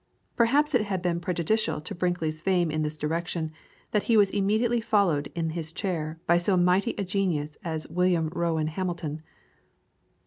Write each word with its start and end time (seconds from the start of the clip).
Perhaps 0.35 0.73
it 0.73 0.85
has 0.85 0.99
been 1.01 1.19
prejudicial 1.19 1.79
to 1.81 1.93
Brinkley's 1.93 2.41
fame 2.41 2.71
in 2.71 2.81
this 2.81 2.97
direction, 2.97 3.51
that 3.91 4.01
he 4.09 4.17
was 4.17 4.31
immediately 4.31 4.81
followed 4.81 5.31
in 5.35 5.51
his 5.51 5.71
chair 5.71 6.19
by 6.25 6.39
so 6.39 6.57
mighty 6.57 6.95
a 6.97 7.03
genius 7.03 7.55
as 7.63 7.87
William 7.87 8.29
Rowan 8.29 8.65
Hamilton. 8.65 9.21